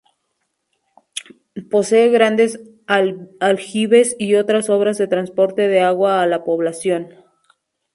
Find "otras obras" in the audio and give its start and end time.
4.33-4.97